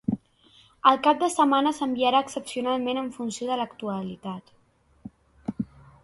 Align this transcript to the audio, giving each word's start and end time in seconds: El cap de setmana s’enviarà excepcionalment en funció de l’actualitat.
El 0.91 0.95
cap 1.07 1.17
de 1.23 1.27
setmana 1.33 1.73
s’enviarà 1.79 2.21
excepcionalment 2.25 2.99
en 3.01 3.11
funció 3.17 3.49
de 3.51 3.57
l’actualitat. 3.59 4.49